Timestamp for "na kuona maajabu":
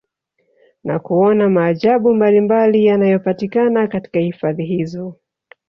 0.83-2.13